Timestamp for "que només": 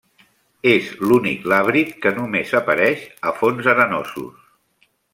2.05-2.57